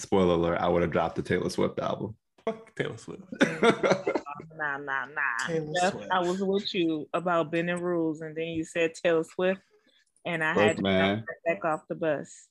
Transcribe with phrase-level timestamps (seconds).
[0.00, 2.16] spoiler alert, I would have dropped the Taylor Swift album.
[2.44, 3.22] Fuck Taylor Swift.
[4.56, 5.46] Nah, nah, nah.
[5.46, 6.08] Taylor Jeff, Swift.
[6.10, 9.62] I was with you about bending rules, and then you said Taylor Swift,
[10.26, 11.24] and I Look, had to man.
[11.46, 12.48] back off the bus.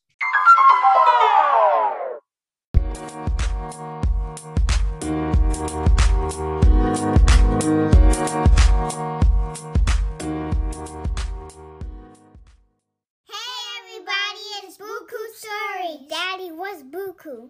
[15.89, 16.05] Story.
[16.07, 17.49] Daddy, what's Buku?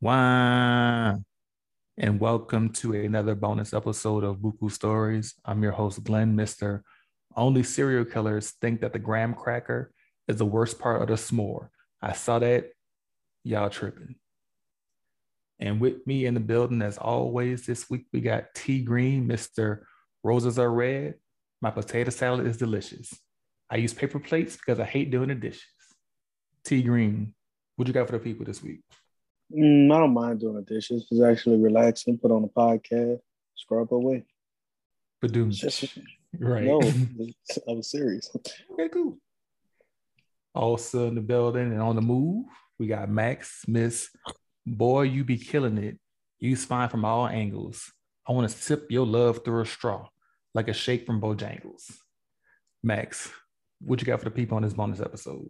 [0.00, 1.22] Wow.
[1.96, 5.34] And welcome to another bonus episode of Buku Stories.
[5.44, 6.82] I'm your host, Glenn Mister.
[7.36, 9.92] Only serial killers think that the graham cracker
[10.26, 11.68] is the worst part of the s'more.
[12.02, 12.70] I saw that.
[13.44, 14.16] Y'all tripping.
[15.60, 19.82] And with me in the building, as always, this week we got T Green, Mr.
[20.22, 21.14] Roses are red.
[21.60, 23.14] My potato salad is delicious.
[23.70, 25.64] I use paper plates because I hate doing the dishes.
[26.64, 27.34] T Green,
[27.78, 28.80] what you got for the people this week?
[29.56, 31.06] Mm, I don't mind doing the dishes.
[31.08, 32.18] It's actually relaxing.
[32.18, 33.20] Put on a podcast,
[33.54, 34.24] scrub away.
[35.20, 35.36] But.
[35.36, 35.84] It's
[36.38, 36.64] Right.
[36.64, 36.80] no,
[37.68, 38.30] I was serious.
[38.72, 39.18] Okay, cool.
[40.54, 42.46] Also in the building and on the move,
[42.80, 44.10] we got Max, Miss.
[44.66, 45.98] Boy, you be killing it.
[46.40, 47.92] You fine from all angles.
[48.28, 50.08] I want to sip your love through a straw,
[50.52, 51.96] like a shake from Bojangles.
[52.82, 53.30] Max,
[53.80, 55.48] what you got for the people on this bonus episode?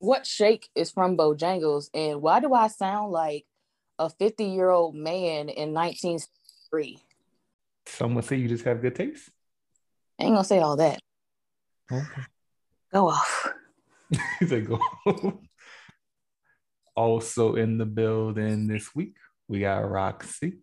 [0.00, 3.44] What shake is from Bojangles, and why do I sound like
[3.98, 6.98] a 50 year old man in 1963?
[7.86, 9.28] Some would say you just have good taste.
[10.18, 11.00] I ain't gonna say all that.
[11.92, 12.22] Okay.
[12.92, 13.52] Go off.
[14.40, 14.80] He said, go.
[15.06, 15.34] off.
[16.96, 19.14] also in the building this week,
[19.46, 20.58] we got Roxy.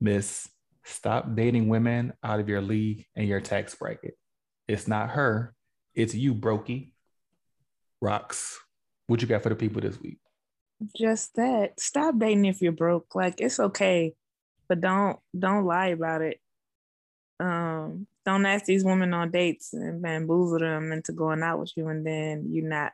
[0.00, 0.48] Miss,
[0.84, 4.14] stop dating women out of your league and your tax bracket.
[4.66, 5.54] It's not her,
[5.94, 6.90] it's you, Brokey.
[8.02, 8.56] Rox,
[9.08, 10.18] what you got for the people this week?
[10.96, 11.80] Just that.
[11.80, 13.14] Stop dating if you're broke.
[13.14, 14.14] Like it's okay,
[14.68, 16.40] but don't don't lie about it.
[17.40, 21.88] Um, don't ask these women on dates and bamboozle them into going out with you,
[21.88, 22.92] and then you're not.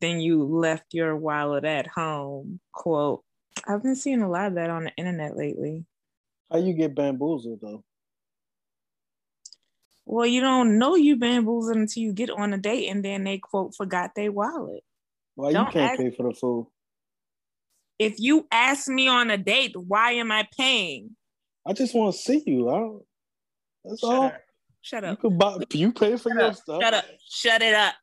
[0.00, 2.60] Then you left your wallet at home.
[2.70, 3.24] Quote.
[3.66, 5.84] I've been seeing a lot of that on the internet lately.
[6.50, 7.82] How you get bamboozled though?
[10.06, 13.38] Well, you don't know you bamboozled until you get on a date, and then they
[13.38, 14.84] quote forgot their wallet.
[15.38, 16.66] Why Don't you can't ask- pay for the food?
[18.00, 21.10] If you ask me on a date, why am I paying?
[21.64, 22.68] I just want to see you.
[22.68, 23.02] I don't,
[23.84, 24.24] that's Shut all.
[24.24, 24.40] up.
[24.82, 25.20] Shut You up.
[25.20, 25.58] could buy.
[25.72, 26.56] You pay for Shut your up.
[26.56, 26.82] stuff.
[26.82, 27.04] Shut up.
[27.28, 27.94] Shut it up.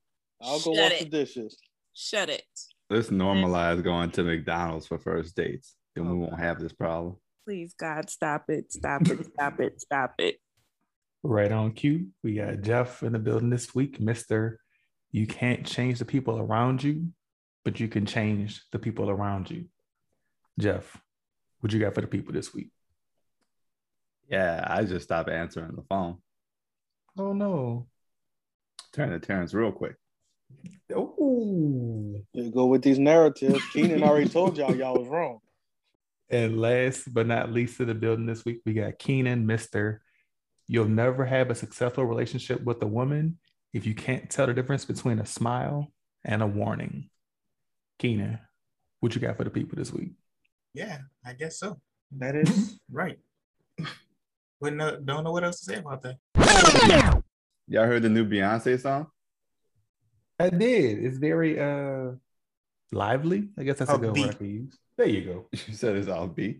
[0.42, 1.04] I'll go Shut wash it.
[1.06, 1.58] the dishes.
[1.94, 2.44] Shut it.
[2.90, 5.76] Let's normalize going to McDonald's for first dates.
[5.94, 7.18] Then we won't have this problem.
[7.46, 8.72] Please, God, stop it.
[8.72, 9.26] Stop it.
[9.26, 9.82] Stop it.
[9.82, 10.38] Stop it.
[11.24, 14.00] Right on cue, we got Jeff in the building this week.
[14.00, 14.56] Mr.
[15.12, 17.08] You can't change the people around you,
[17.66, 19.66] but you can change the people around you.
[20.58, 20.96] Jeff,
[21.60, 22.70] what you got for the people this week?
[24.30, 26.20] Yeah, I just stopped answering the phone.
[27.18, 27.88] Oh no.
[28.94, 29.96] Turn to Terrence real quick.
[30.96, 32.16] Oh.
[32.34, 33.62] You go with these narratives.
[33.74, 35.40] Keenan already told y'all y'all was wrong.
[36.30, 40.00] And last but not least in the building this week, we got Keenan, Mr.
[40.68, 43.38] You'll never have a successful relationship with a woman
[43.74, 45.92] if you can't tell the difference between a smile
[46.24, 47.10] and a warning.
[47.98, 48.40] Keenan,
[49.00, 50.12] what you got for the people this week?
[50.74, 51.80] Yeah, I guess so.
[52.18, 53.18] That is right.
[54.60, 57.24] Wouldn't know, don't know what else to say about that.
[57.68, 59.08] Y'all heard the new Beyonce song?
[60.40, 61.04] I did.
[61.04, 62.12] It's very uh
[62.92, 63.50] lively.
[63.58, 64.38] I guess that's a good word I Upbeat.
[64.38, 64.78] could use.
[64.98, 65.48] There you go.
[65.68, 66.60] You said it's offbeat.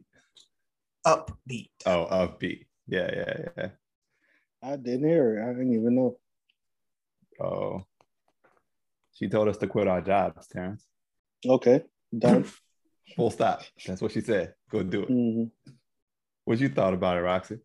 [1.06, 1.70] Upbeat.
[1.86, 2.66] Oh, upbeat.
[2.88, 3.70] Yeah, yeah, yeah.
[4.64, 5.44] I didn't hear it.
[5.44, 6.18] I didn't even know.
[7.40, 7.84] Oh,
[9.14, 10.86] she told us to quit our jobs, Terrence.
[11.48, 11.82] Okay,
[12.18, 12.46] done.
[13.16, 13.62] Full stop.
[13.86, 14.54] That's what she said.
[14.72, 15.10] Go do it.
[15.10, 15.52] Mhm.
[16.46, 17.60] What you thought about it, Roxy?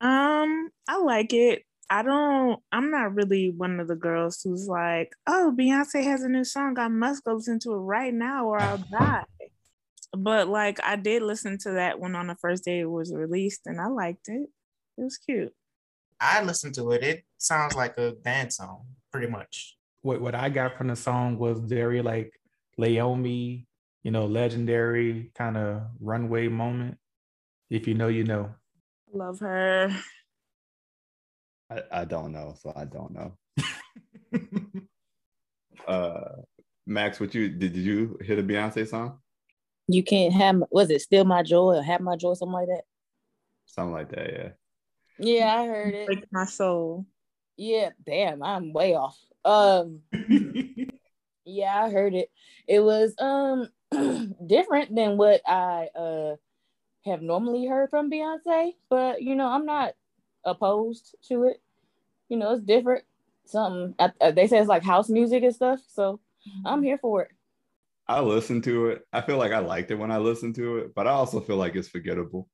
[0.00, 1.62] Um, I like it.
[1.90, 6.28] I don't, I'm not really one of the girls who's like, oh, Beyonce has a
[6.28, 6.78] new song.
[6.78, 9.24] I must go listen to it right now or I'll die.
[10.16, 13.62] But like, I did listen to that one on the first day it was released
[13.66, 14.48] and I liked it.
[14.98, 15.52] It was cute.
[16.20, 17.02] I listened to it.
[17.02, 19.76] It sounds like a dance song, pretty much.
[20.04, 22.38] What what I got from the song was very like
[22.78, 23.64] Laomi,
[24.02, 26.98] you know, legendary kind of runway moment.
[27.70, 28.54] If you know, you know.
[29.14, 29.90] Love her.
[31.70, 33.38] I, I don't know, so I don't know.
[35.88, 36.42] uh
[36.86, 39.20] Max, what you did, did you hear the Beyonce song?
[39.88, 42.82] You can't have, was it Still My Joy or Have My Joy, something like that?
[43.64, 44.48] Something like that, yeah.
[45.18, 46.06] Yeah, I heard it.
[46.06, 47.06] Break my soul.
[47.56, 49.18] Yeah, damn, I'm way off.
[49.44, 50.00] Um,
[51.44, 52.30] Yeah, I heard it.
[52.66, 53.68] It was um
[54.46, 56.36] different than what I uh
[57.04, 59.94] have normally heard from Beyonce, but you know, I'm not
[60.44, 61.60] opposed to it.
[62.28, 63.04] You know, it's different.
[63.46, 66.18] Something uh, they say it's like house music and stuff, so
[66.64, 67.30] I'm here for it.
[68.08, 69.06] I listened to it.
[69.12, 71.56] I feel like I liked it when I listened to it, but I also feel
[71.56, 72.48] like it's forgettable.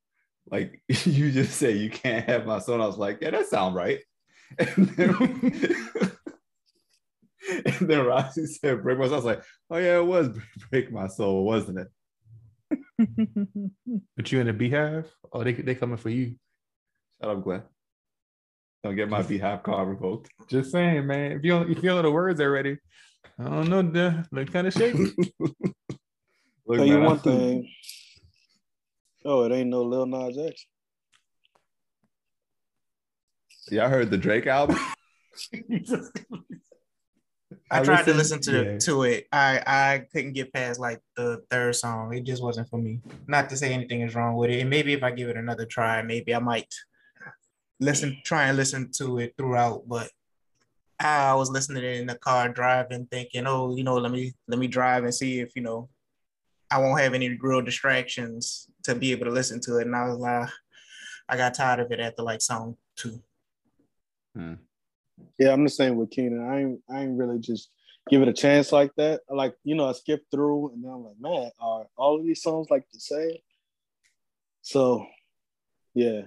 [0.51, 2.81] Like you just say you can't have my son.
[2.81, 4.01] I was like, yeah, that sound right.
[4.59, 6.10] And then,
[7.65, 9.15] and then Roxy said break my soul.
[9.15, 10.29] I was like, oh yeah, it was
[10.71, 11.89] break my soul, wasn't it?
[14.17, 15.11] But you in the beehive?
[15.33, 16.37] Oh, they they coming for you.
[17.21, 17.63] Shut up, Glenn.
[18.85, 20.31] Don't get my beehive card revoked.
[20.49, 21.33] Just saying, man.
[21.33, 22.79] If you don't, if you don't know the words already,
[23.39, 23.83] I don't know.
[23.83, 24.97] The, the kind of shape.
[26.67, 27.69] Look, Tell you one I- thing.
[29.25, 30.67] Oh, it ain't no Lil Nas X.
[33.71, 34.79] Y'all heard the Drake album?
[37.71, 38.79] I, tried to listen to yeah.
[38.79, 39.27] to it.
[39.33, 42.15] I I couldn't get past like the third song.
[42.15, 43.01] It just wasn't for me.
[43.27, 44.61] Not to say anything is wrong with it.
[44.61, 46.73] And maybe if I give it another try, maybe I might
[47.81, 49.83] listen, try and listen to it throughout.
[49.87, 50.11] But
[51.01, 54.59] I was listening it in the car driving, thinking, oh, you know, let me let
[54.59, 55.89] me drive and see if you know
[56.71, 59.87] I won't have any real distractions to be able to listen to it.
[59.87, 60.49] And I was like,
[61.29, 63.21] I got tired of it after like song two.
[64.37, 64.55] Hmm.
[65.39, 66.43] Yeah, I'm the same with Keenan.
[66.43, 67.71] I ain't I ain't really just
[68.09, 69.21] give it a chance like that.
[69.29, 72.43] Like, you know, I skipped through and then I'm like, man, are all of these
[72.43, 73.37] songs like the same?
[74.63, 75.07] So
[75.95, 76.23] yeah.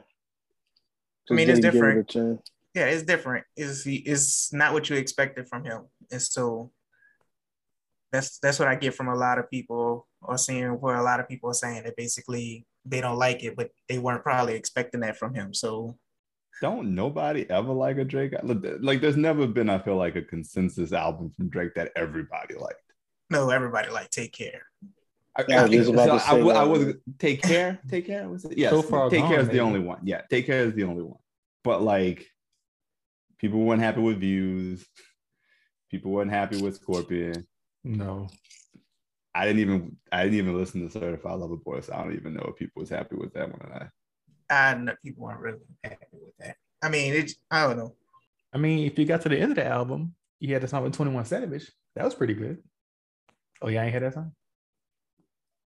[1.30, 2.42] I mean, it's didn't it different.
[2.74, 3.46] yeah, it's different.
[3.56, 6.72] It's it's not what you expected from him, and so
[8.12, 11.20] that's that's what I get from a lot of people, or seeing where a lot
[11.20, 15.00] of people are saying that basically they don't like it, but they weren't probably expecting
[15.02, 15.54] that from him.
[15.54, 15.98] So
[16.62, 18.34] Don't nobody ever like a Drake?
[18.44, 22.80] Like, there's never been, I feel like, a consensus album from Drake that everybody liked.
[23.30, 24.62] no, everybody like take care.
[25.36, 26.68] I, Yeah, I was just about to I, say I that.
[26.70, 27.80] was take care.
[27.90, 28.30] Take care.
[28.30, 28.58] Was it?
[28.58, 28.70] Yes.
[28.72, 30.00] So far take care gone, is the only one.
[30.04, 31.18] Yeah, take care is the only one.
[31.64, 32.28] But like,
[33.40, 34.86] people weren't happy with views.
[35.90, 37.46] People weren't happy with Scorpion.
[37.84, 38.28] no.
[39.36, 39.98] I didn't even.
[40.12, 42.82] I didn't even listen to Certified Lover Boy, so I don't even know if people
[42.82, 43.90] was happy with that one or not.
[44.50, 46.58] I know people weren't really happy with that.
[46.82, 47.32] I mean, it.
[47.50, 47.96] I don't know.
[48.54, 50.84] I mean, if you got to the end of the album, you had the song
[50.84, 51.72] with 21 Savage.
[51.96, 52.60] That was pretty good.
[53.62, 54.34] Oh, yeah, I ain't heard that song?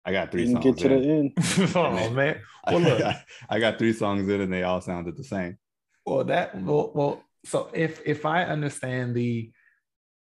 [0.05, 0.81] I got three Didn't songs.
[0.81, 1.33] get to the end.
[1.77, 2.41] oh, man.
[2.67, 3.03] Well, look.
[3.49, 5.59] I got three songs in, and they all sounded the same.
[6.05, 9.51] Well, that well, well, so if if I understand the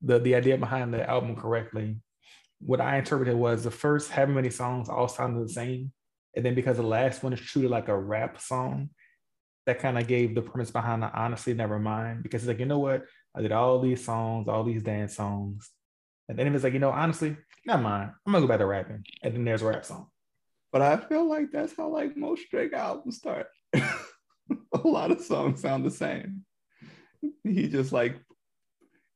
[0.03, 1.98] the the idea behind the album correctly,
[2.59, 5.92] what I interpreted was the first however many songs all sounded the same,
[6.36, 8.89] and then because the last one is treated like a rap song,
[9.66, 12.66] that kind of gave the premise behind the honestly never mind because it's like you
[12.66, 13.06] know what
[13.36, 15.69] I did all these songs, all these dance songs,
[16.28, 19.06] and then it's like you know honestly never mind I'm gonna go back to rapping,
[19.24, 20.07] and then there's a rap song.
[20.72, 23.48] But I feel like that's how like most Drake albums start.
[23.74, 23.86] a
[24.84, 26.45] lot of songs sound the same.
[27.44, 28.18] He just like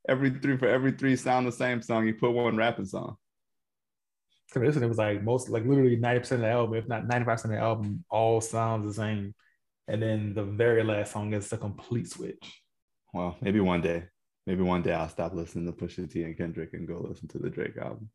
[0.07, 2.05] every three for every three sound the same song.
[2.05, 3.17] He put one rapping song.
[4.47, 7.07] So this one it was like most like literally 90% of the album, if not
[7.07, 9.33] 95% of the album, all sounds the same.
[9.87, 12.61] And then the very last song is a complete switch.
[13.13, 14.05] Well, maybe one day.
[14.47, 17.39] Maybe one day I'll stop listening to Pusha T and Kendrick and go listen to
[17.39, 18.09] the Drake album.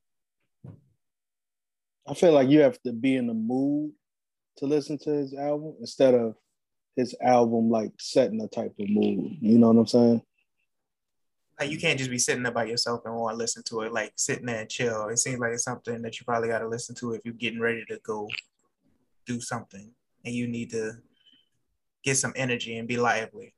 [2.07, 3.93] I feel like you have to be in the mood
[4.59, 6.35] to listen to his album instead of
[6.97, 9.37] his album like setting a type of mood.
[9.41, 10.23] You know what I'm saying?
[11.61, 13.93] Like you can't just be sitting there by yourself and want to listen to it.
[13.93, 15.09] Like sitting there and chill.
[15.09, 17.61] It seems like it's something that you probably got to listen to if you're getting
[17.61, 18.29] ready to go
[19.27, 19.91] do something,
[20.25, 20.93] and you need to
[22.03, 23.55] get some energy and be lively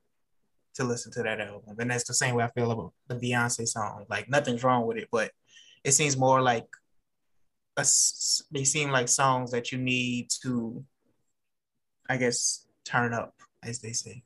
[0.75, 1.77] to listen to that album.
[1.79, 4.05] And that's the same way I feel about the Beyonce song.
[4.09, 5.31] Like nothing's wrong with it, but
[5.85, 6.67] it seems more like
[7.77, 7.87] a
[8.51, 10.85] they seem like songs that you need to,
[12.09, 14.25] I guess, turn up, as they say.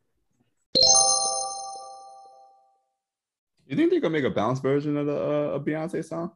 [3.67, 6.31] You think they're gonna make a bounce version of the uh, a Beyonce song?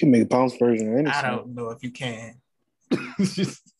[0.00, 1.36] You can make a bounce version of any I song.
[1.36, 2.40] don't know if you can.
[3.18, 3.72] It's just-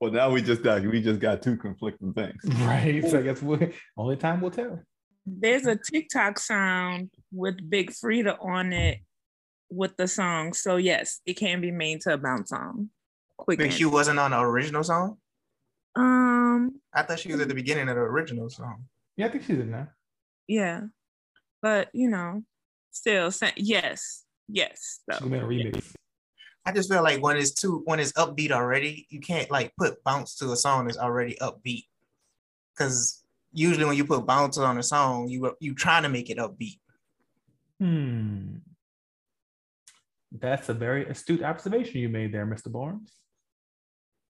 [0.00, 2.36] well, now we just got we just got two conflicting things.
[2.60, 3.04] Right.
[3.08, 4.80] So I guess we only time will tell.
[5.26, 8.98] There's a TikTok sound with Big Freedia on it
[9.70, 10.52] with the song.
[10.52, 12.90] So yes, it can be made to a bounce song.
[13.36, 13.58] Quick.
[13.58, 15.16] Big Q wasn't on the original song.
[15.96, 18.84] Um, I thought she was at the beginning of the original song.
[19.16, 19.94] Yeah, I think she's in there.
[20.48, 20.80] yeah.
[21.64, 22.42] But you know,
[22.90, 24.24] still yes.
[24.48, 25.00] Yes.
[25.10, 25.94] She's So, made a remix.
[26.66, 30.04] I just feel like when it's too when it's upbeat already, you can't like put
[30.04, 31.84] bounce to a song that's already upbeat.
[32.76, 36.36] Cause usually when you put bounce on a song, you you trying to make it
[36.36, 36.80] upbeat.
[37.80, 38.56] Hmm.
[40.32, 42.70] That's a very astute observation you made there, Mr.
[42.70, 43.10] Barnes.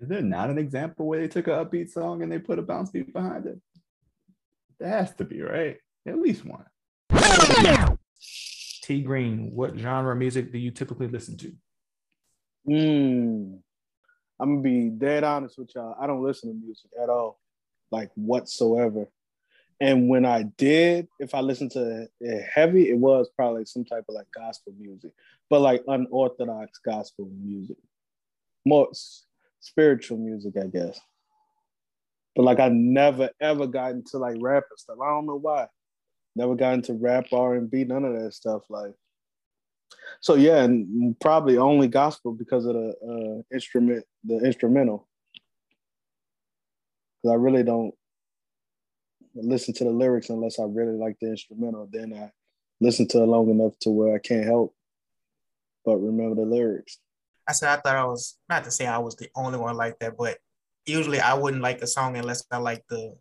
[0.00, 2.62] Is there not an example where they took a upbeat song and they put a
[2.62, 3.60] bounce beat behind it?
[4.80, 5.76] There has to be, right?
[6.08, 6.64] At least one.
[8.82, 11.52] T Green, what genre of music do you typically listen to?
[12.68, 13.58] Mm.
[14.40, 15.96] I'm gonna be dead honest with y'all.
[16.00, 17.38] I don't listen to music at all,
[17.90, 19.06] like whatsoever.
[19.80, 24.04] And when I did, if I listened to it heavy, it was probably some type
[24.08, 25.12] of like gospel music,
[25.48, 27.78] but like unorthodox gospel music,
[28.66, 29.24] more s-
[29.60, 31.00] spiritual music, I guess.
[32.36, 34.98] But like I never ever got into like rap and stuff.
[35.02, 35.66] I don't know why.
[36.36, 38.62] Never got into rap, R and B, none of that stuff.
[38.68, 38.92] Like,
[40.20, 45.08] so yeah, and probably only gospel because of the uh, instrument, the instrumental.
[47.22, 47.94] Because I really don't
[49.34, 51.88] listen to the lyrics unless I really like the instrumental.
[51.90, 52.30] Then I
[52.80, 54.74] listen to it long enough to where I can't help
[55.84, 56.98] but remember the lyrics.
[57.48, 59.98] I said I thought I was not to say I was the only one like
[59.98, 60.38] that, but
[60.86, 63.16] usually I wouldn't like a song unless I like the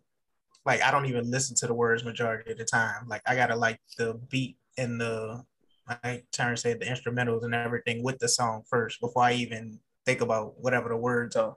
[0.66, 3.06] like I don't even listen to the words majority of the time.
[3.08, 5.44] Like I gotta like the beat and the
[5.88, 10.20] I turn say the instrumentals and everything with the song first before I even think
[10.20, 11.56] about whatever the words are.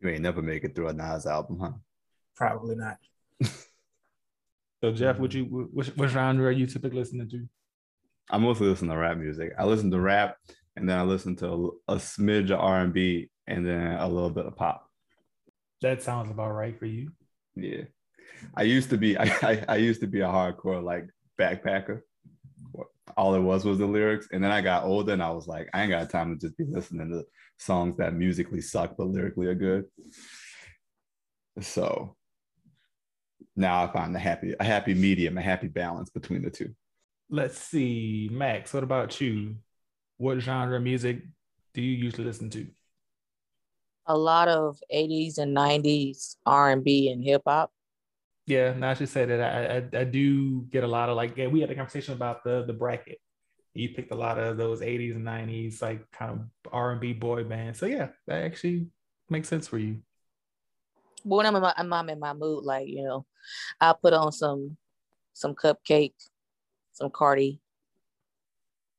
[0.00, 1.72] You ain't never make it through a Nas album, huh?
[2.34, 2.98] Probably not.
[4.84, 7.48] So Jeff, would you which, what genre are you typically listening to?
[8.30, 9.54] I mostly listen to rap music.
[9.58, 10.36] I listen to rap,
[10.76, 14.06] and then I listen to a, a smidge of R and B, and then a
[14.06, 14.86] little bit of pop.
[15.80, 17.12] That sounds about right for you.
[17.56, 17.84] Yeah,
[18.54, 19.16] I used to be.
[19.18, 21.06] I, I, I used to be a hardcore like
[21.40, 22.00] backpacker.
[23.16, 25.68] All it was was the lyrics, and then I got older, and I was like,
[25.72, 27.24] I ain't got time to just be listening to
[27.58, 29.84] songs that musically suck but lyrically are good.
[31.60, 32.16] So
[33.56, 36.74] now I find a happy a happy medium, a happy balance between the two.
[37.30, 38.74] Let's see, Max.
[38.74, 39.56] What about you?
[40.16, 41.22] What genre of music
[41.72, 42.66] do you usually listen to?
[44.06, 47.72] A lot of 80s and 90s R&B and hip hop.
[48.46, 51.36] Yeah, now I should say that I, I I do get a lot of like
[51.36, 53.18] yeah, we had a conversation about the the bracket.
[53.72, 57.78] You picked a lot of those 80s and 90s like kind of R&B boy bands.
[57.80, 58.86] So yeah, that actually
[59.28, 60.00] makes sense for you.
[61.24, 63.26] But when I'm in my, I'm in my mood, like you know,
[63.80, 64.76] I put on some
[65.32, 66.12] some CupcakKe,
[66.92, 67.60] some Cardi.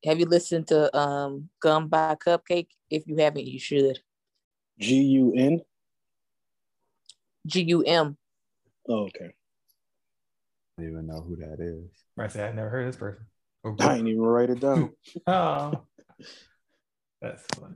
[0.04, 2.68] Have you listened to um Gum by CupcakKe?
[2.90, 4.00] If you haven't, you should.
[4.80, 5.62] G U N.
[7.46, 8.18] G U M.
[8.88, 9.32] Oh, okay.
[10.78, 11.90] I don't even know who that is.
[12.16, 13.26] Right, say I've never heard of this person.
[13.64, 14.92] Or- I ain't even write it down.
[15.28, 15.86] oh,
[17.22, 17.76] that's funny.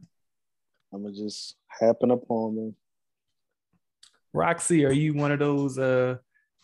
[0.93, 2.75] I'm gonna just happen upon them.
[4.33, 6.17] Roxy, are you one of those uh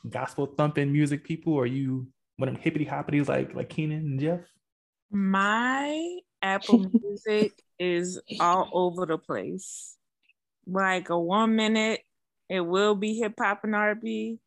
[0.10, 1.54] gospel thumping music people?
[1.54, 4.42] Or are you one of them hippity hoppities like like Keenan and Jeff?
[5.12, 9.96] My Apple Music is all over the place.
[10.68, 12.02] Like a one minute,
[12.50, 14.40] it will be hip hop and R&B,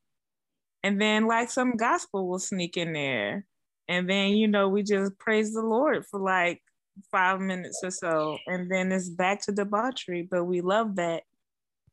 [0.83, 3.45] and then like some gospel will sneak in there,
[3.89, 6.63] and then you know we just praise the Lord for like
[7.11, 10.27] five minutes or so, and then it's back to debauchery.
[10.31, 11.23] But we love that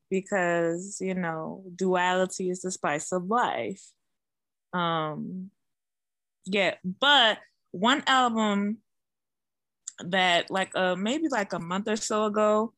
[0.10, 3.84] because you know duality is the spice of life.
[4.74, 5.50] Um,
[6.46, 7.40] yeah, but
[7.72, 8.78] one album
[10.00, 12.74] that like uh maybe like a month or so ago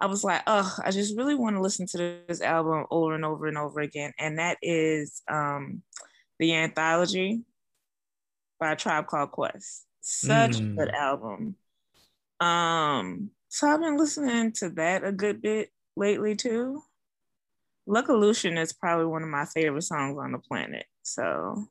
[0.00, 3.24] i was like oh i just really want to listen to this album over and
[3.24, 4.12] over and over again.
[4.18, 5.82] And that is um
[6.38, 7.42] the anthology
[8.60, 9.86] by tribe called quest.
[10.00, 10.72] Such Mm.
[10.72, 11.56] a good album.
[12.40, 16.82] Um so i've been listening to that a good bit lately too.
[17.86, 21.64] Luck of Lucien is probably one of my favorite songs on the planet so.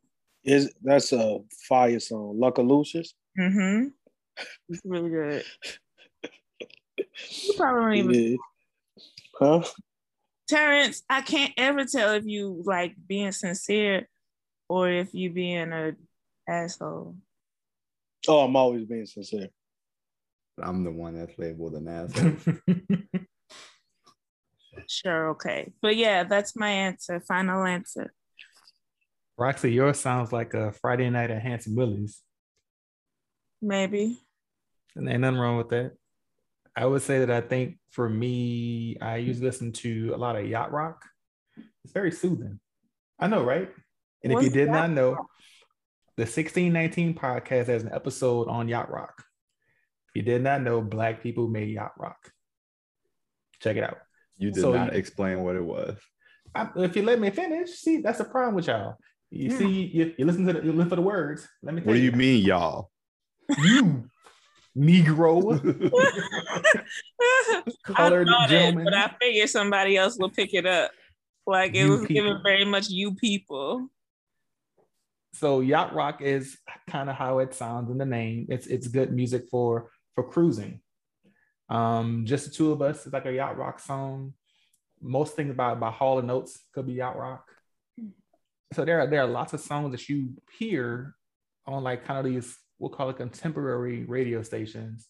[0.44, 3.88] Is that's a fire song, Lucky mm-hmm.
[4.70, 5.44] It's really good
[7.30, 8.38] you probably don't even Yeah.
[9.40, 9.64] Huh?
[10.48, 14.08] Terrence, I can't ever tell if you like being sincere
[14.70, 15.94] or if you being a
[16.48, 17.16] asshole.
[18.28, 19.50] Oh, I'm always being sincere.
[20.62, 22.58] I'm the one that's labeled an asshole.
[24.88, 25.72] Sure, okay.
[25.82, 27.20] But yeah, that's my answer.
[27.20, 28.14] Final answer.
[29.38, 32.22] Roxy, yours sounds like a Friday night at Hanson Willie's.
[33.62, 34.20] Maybe.
[34.96, 35.94] And ain't nothing wrong with that.
[36.78, 40.46] I would say that I think for me, I usually listen to a lot of
[40.48, 41.04] yacht rock.
[41.84, 42.60] It's very soothing.
[43.20, 43.70] I know, right?
[44.24, 45.16] And if you did not know,
[46.18, 49.24] the 1619 podcast has an episode on yacht rock.
[50.10, 52.32] If you did not know, Black people made yacht rock.
[53.60, 53.98] Check it out.
[54.38, 55.98] You did So not you- explain what it was.
[56.54, 58.98] I, if you let me finish, see, that's the problem with y'all.
[59.32, 59.58] You Yeah.
[59.58, 61.48] see, you, you listen to the, you listen for the words.
[61.64, 62.92] Let me tell What do you mean, y'all?
[63.64, 64.10] You,
[64.78, 65.60] Negro,
[67.22, 68.86] I colored thought it, gentleman.
[68.86, 70.92] but I figured somebody else will pick it up.
[71.46, 72.14] Like it You was people.
[72.14, 73.88] given very much you people.
[75.34, 76.58] so yacht rock is
[76.88, 78.48] kind of how it sounds in the name.
[78.50, 80.82] It's it's good music for for cruising.
[81.70, 84.34] Um, just the two of us is like a yacht rock song.
[85.02, 87.50] Most things by by Hall and Oates could be yacht rock.
[88.74, 91.16] So there are there are lots of songs that you hear
[91.66, 95.08] on like kind of these we'll call it contemporary radio stations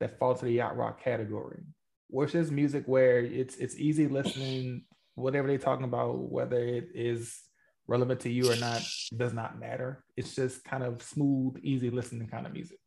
[0.00, 1.62] that fall to the yacht rock category,
[2.08, 4.84] which is music where it's it's easy listening,
[5.14, 7.40] whatever they're talking about, whether it is
[7.86, 8.82] relevant to you or not
[9.16, 10.04] does not matter.
[10.16, 12.78] It's just kind of smooth, easy listening kind of music.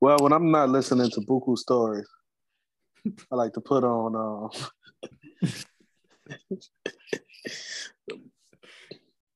[0.00, 2.08] Well, when I'm not listening to Buku stories,
[3.30, 4.50] I like to put on.
[5.42, 5.48] Uh,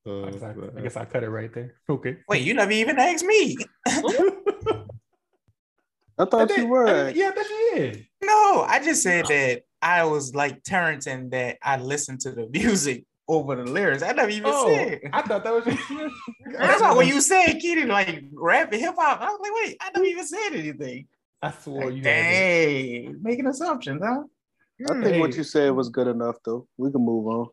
[0.07, 1.75] Uh, I guess I, I guess I cut it right there.
[1.91, 2.19] Okay.
[2.29, 3.57] Wait, you never even asked me.
[6.19, 6.87] I thought you were.
[6.87, 8.07] I mean, yeah, that's it.
[8.23, 12.47] No, I just said that I was like Terrence and that I listened to the
[12.51, 14.03] music over the lyrics.
[14.03, 15.01] I never even Oh, said.
[15.13, 15.65] I thought that was.
[16.59, 19.77] That's why when you said Keaton like rap and hip hop, I was like, wait,
[19.81, 21.09] I never even said anything.
[21.43, 23.05] I swore Like, you had it.
[23.05, 24.23] dang, making assumptions, huh?
[24.89, 25.03] I Hmm.
[25.03, 26.69] think what you said was good enough, though.
[26.77, 27.49] We can move on.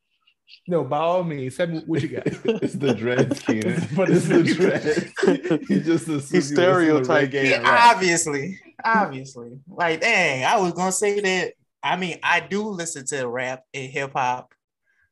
[0.68, 2.24] No, by all means, tell me what you got.
[2.28, 3.88] it's the dreads, Keenan.
[3.96, 5.68] But it's the it's- dreads.
[5.68, 7.34] he just assumes He's you listen stereotyped.
[7.34, 9.60] Yeah, and obviously, obviously.
[9.68, 11.54] Like, dang, I was gonna say that.
[11.84, 14.54] I mean, I do listen to rap and hip hop,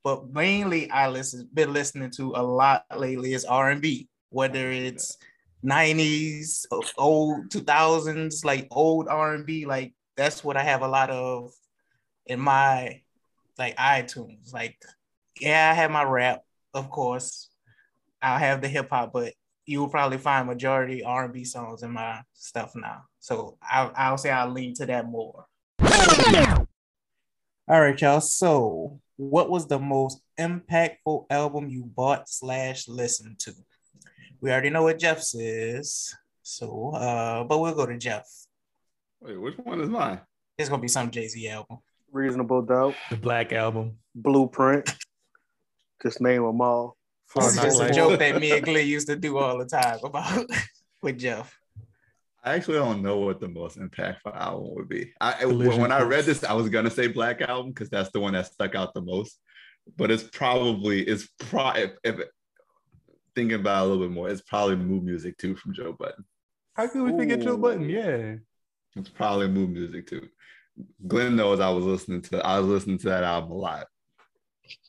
[0.04, 4.72] but mainly I listen been listening to a lot lately is R and B, whether
[4.72, 5.18] it's
[5.66, 6.66] '90s,
[6.98, 9.66] old 2000s, like old R and B.
[9.66, 11.52] Like that's what I have a lot of
[12.26, 13.02] in my
[13.58, 14.54] like iTunes.
[14.54, 14.78] Like,
[15.42, 16.42] yeah, I have my rap,
[16.74, 17.50] of course.
[18.22, 19.34] I'll have the hip hop, but
[19.66, 23.04] you will probably find majority R and B songs in my stuff now.
[23.20, 25.46] So I, I'll say I'll lean to that more.
[27.68, 28.22] All right, y'all.
[28.22, 33.54] So, what was the most impactful album you bought slash listened to?
[34.42, 36.14] We already know what Jeff's is.
[36.44, 38.28] So, uh, but we'll go to Jeff.
[39.22, 40.20] Wait, which one is mine?
[40.58, 41.78] It's gonna be some Jay Z album.
[42.12, 43.98] Reasonable doubt, The Black Album.
[44.14, 44.94] blueprint.
[46.04, 46.98] Just name them all.
[47.34, 49.66] Hard This Knock is a joke that me and Glee used to do all the
[49.66, 50.46] time about
[51.02, 51.58] with Jeff.
[52.44, 55.14] I actually don't know what the most impactful album would be.
[55.22, 58.20] I Collision when I read this, I was gonna say Black Album because that's the
[58.20, 59.40] one that stuck out the most.
[59.96, 62.20] But it's probably it's pro if, if
[63.36, 66.26] thinking about it a little bit more, it's probably Mood Muzik too from Joe Budden.
[66.74, 67.58] How could we forget Joe Ooh.
[67.58, 67.88] Button?
[67.88, 68.36] Yeah.
[68.96, 70.28] It's probably Mood Muzik too.
[71.08, 73.88] Glenn knows I was listening to I was listening to that album a lot.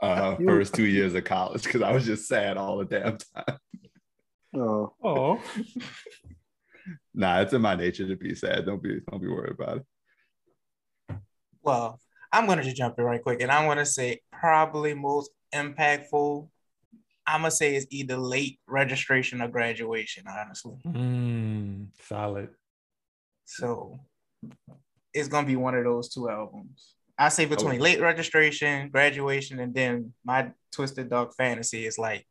[0.01, 3.59] Uh, first two years of college because I was just sad all the damn time.
[4.55, 5.41] Oh, Oh.
[7.15, 8.67] Nah, it's in my nature to be sad.
[8.67, 11.17] Don't be don't be worried about it.
[11.63, 12.01] Well,
[12.33, 16.49] I'm gonna just jump in right quick, and I'm gonna say probably most impactful.
[17.27, 20.77] I'm gonna say is either late registration or graduation, honestly.
[20.87, 22.49] Mm, solid.
[23.45, 24.01] So
[25.15, 26.95] it's gonna be one of those two albums.
[27.23, 32.27] I say between late registration, graduation, and then my Twisted Dark Fantasy is like,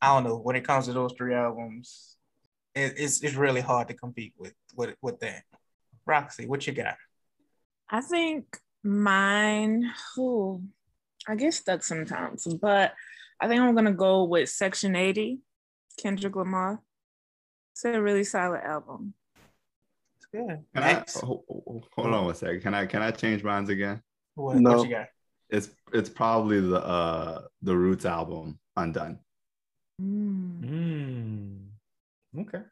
[0.00, 0.38] I don't know.
[0.38, 2.16] When it comes to those three albums,
[2.74, 5.42] it, it's it's really hard to compete with with with that.
[6.06, 6.96] Roxy, what you got?
[7.90, 10.62] I think mine, ooh,
[11.28, 12.94] I get stuck sometimes, but
[13.38, 15.38] I think I'm gonna go with Section 80,
[15.98, 16.80] Kendrick Lamar.
[17.74, 19.12] It's a really solid album.
[20.32, 20.64] It's good.
[20.74, 22.60] Can I Max, ho- ho- hold on one second?
[22.60, 24.02] Can I can I change minds again?
[24.34, 24.78] what, No.
[24.78, 25.06] what you got?
[25.50, 29.18] It's it's probably the uh the Roots album, Undun.
[30.00, 30.64] Mm.
[30.64, 31.58] Mm.
[32.40, 32.62] Okay.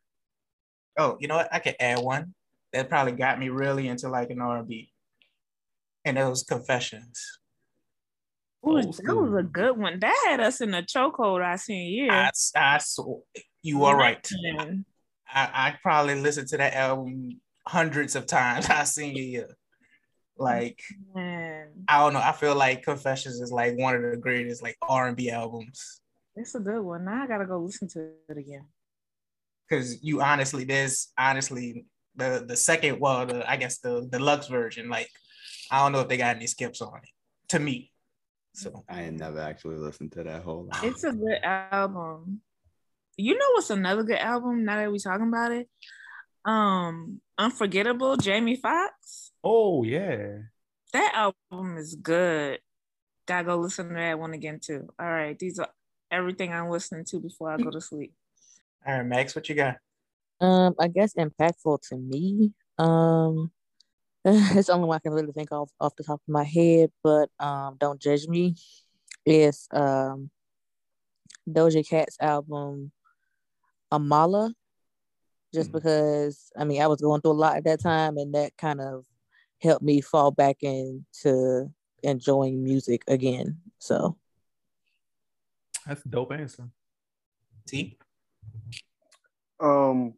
[0.98, 1.48] Oh, you know what?
[1.52, 2.34] I could add one
[2.72, 4.90] that probably got me really into like an R&B,
[6.04, 7.40] and it was Confessions.
[8.66, 10.00] Ooh, Old that was a good one.
[10.00, 12.30] That had us in a chokehold I seen I, yeah.
[12.56, 13.20] I saw
[13.62, 14.26] you are right.
[15.32, 18.66] I, I probably listened to that album hundreds of times.
[18.70, 19.20] I seen it.
[19.20, 19.42] Yeah.
[20.36, 20.80] Like
[21.14, 22.20] Man, I don't know.
[22.20, 26.00] I feel like Confessions is like one of the greatest like R and B albums
[26.36, 27.04] it's a good one.
[27.04, 28.66] Now I gotta go listen to it again.
[29.68, 34.88] because you honestly, there's honestly the the second, well, the I guess the deluxe version.
[34.88, 35.08] Like
[35.70, 37.08] I don't know if they got any skips on it.
[37.48, 37.90] To me,
[38.54, 40.90] so I ain't never actually listened to that whole album.
[40.90, 42.40] It's a good album.
[43.16, 45.68] You know what's another good album now that we're talking about it?
[46.44, 49.32] Um, Unforgettable, Jamie Foxx.
[49.42, 50.38] Oh yeah.
[50.92, 52.58] That album is good.
[53.26, 54.88] Gotta go listen to that one again too.
[54.98, 55.68] All right, these are
[56.10, 58.12] everything I'm listening to before I go to sleep.
[58.86, 59.76] all right, Max, what you got?
[60.40, 62.52] Um, I guess impactful to me.
[62.78, 63.52] Um,
[64.24, 66.90] it's the only one I can really think of off the top of my head,
[67.02, 68.56] but um, don't judge me.
[69.24, 70.30] Is um,
[71.48, 72.90] Doja Cat's album
[73.92, 74.52] Amala,
[75.52, 75.74] just Mhm.
[75.74, 78.80] because I mean I was going through a lot at that time, and that kind
[78.80, 79.04] of
[79.60, 83.60] helped me fall back into enjoying music again.
[83.78, 84.16] So
[85.86, 86.68] That's a dope answer.
[87.66, 87.98] T.
[89.58, 90.14] Um,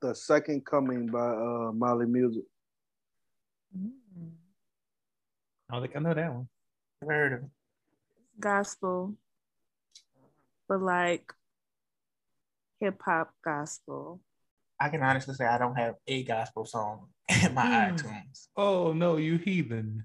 [0.00, 2.44] the second coming by uh Mali Music.
[5.68, 6.48] I don't think I know that one.
[7.02, 7.50] Never heard of it.
[8.38, 9.16] gospel,
[10.68, 11.32] but like
[12.80, 14.20] hip hop gospel.
[14.80, 17.08] I can honestly say I don't have a gospel song
[17.44, 17.94] in my Hmm.
[17.96, 18.48] iTunes.
[18.56, 20.04] Oh no, you heathen!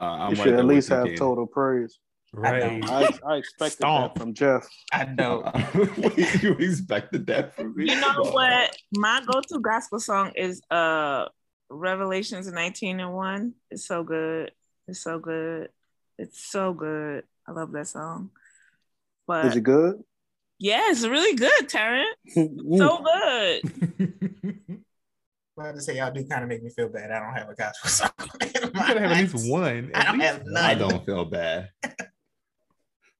[0.00, 1.16] Uh, I'm You should at least have Ken.
[1.16, 1.98] total praise.
[2.32, 2.82] Right.
[2.84, 4.14] I, I expected Stomp.
[4.14, 4.68] that from Jeff.
[4.92, 5.42] I know.
[6.42, 7.90] You expected that from me?
[7.90, 8.76] You know what?
[8.92, 11.26] My go-to gospel song is uh
[11.70, 13.54] Revelations 19 and 1.
[13.70, 14.50] It's so good.
[14.86, 15.68] It's so good.
[16.18, 17.24] It's so good.
[17.48, 18.30] I love that song.
[19.26, 20.02] But Is it good?
[20.58, 22.08] Yeah, it's really good, Terrence.
[22.36, 22.78] Mm.
[22.78, 24.78] So good.
[25.58, 27.10] I have to say y'all do kind of make me feel bad.
[27.10, 28.10] I don't have a gospel song.
[28.42, 29.50] in You my gotta have at least iTunes.
[29.50, 29.90] one.
[29.94, 30.64] I don't least have none.
[30.64, 31.70] I don't feel bad.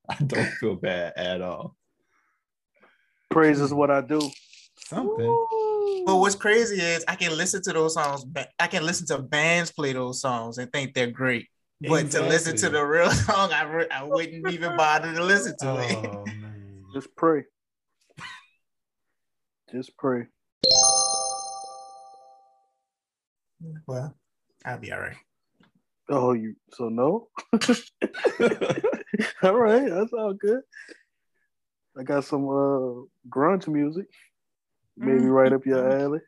[0.09, 1.77] I don't feel bad at all.
[3.31, 4.20] Praise is what I do.
[4.81, 5.46] Something.
[6.07, 8.22] But what's crazy is I can listen to those songs.
[8.25, 11.49] ba- I can listen to bands play those songs and think they're great.
[11.81, 15.55] But to listen to the real song, I, re- I wouldn't even bother to listen
[15.61, 15.96] to it.
[15.96, 16.36] Oh man.
[16.96, 17.44] Just pray.
[19.70, 20.22] Just pray.
[23.87, 24.14] Well,
[24.64, 25.16] I'll be all right.
[26.09, 27.28] Oh, you so no?
[29.42, 30.62] all right, that's all good.
[31.98, 34.06] I got some uh grunge music.
[34.96, 35.32] Maybe Mm.
[35.32, 36.20] right up your alley.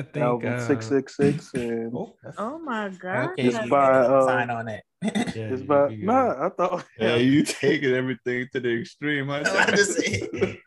[0.00, 3.30] I think Album uh, six six six and Oh, Oh my god.
[3.32, 4.84] Okay, It's by, uh, sign on that.
[5.02, 9.30] yeah, it's by nah, I thought yeah, you taking everything to the extreme.
[9.30, 10.60] I I just say-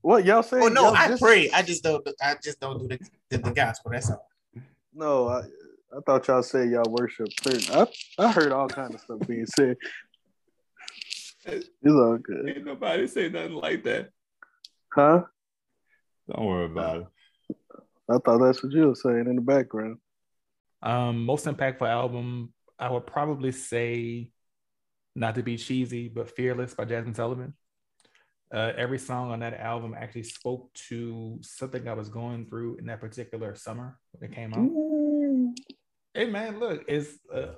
[0.00, 0.60] what y'all say?
[0.60, 1.50] oh no, Y'all I just- pray.
[1.50, 2.06] I just don't.
[2.22, 3.90] I just don't do the, the, the gospel.
[3.90, 4.28] That's all.
[4.94, 5.40] No, I
[5.96, 7.74] I thought y'all said y'all worship certain.
[8.18, 9.76] I, I heard all kind of stuff being said.
[11.44, 12.48] It's all good.
[12.48, 14.10] Ain't nobody say nothing like that.
[14.92, 15.22] Huh?
[16.30, 17.06] Don't worry about it.
[18.08, 19.98] I thought that's what you were saying in the background.
[20.82, 24.30] Um, most impactful album, I would probably say,
[25.14, 27.54] not to be cheesy, but "Fearless" by Jazmine Sullivan.
[28.54, 32.86] Uh, every song on that album actually spoke to something I was going through in
[32.86, 35.54] that particular summer when it came out.
[36.14, 37.54] Hey man, look, it's uh,